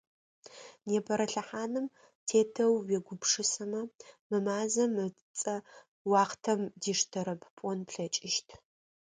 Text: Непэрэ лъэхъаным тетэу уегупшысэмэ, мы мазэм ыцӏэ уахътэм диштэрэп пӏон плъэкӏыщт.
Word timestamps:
Непэрэ 0.87 1.25
лъэхъаным 1.31 1.85
тетэу 2.27 2.73
уегупшысэмэ, 2.77 3.81
мы 4.29 4.37
мазэм 4.45 4.93
ыцӏэ 5.05 5.55
уахътэм 6.09 6.61
диштэрэп 6.81 7.41
пӏон 7.55 7.79
плъэкӏыщт. 7.87 8.47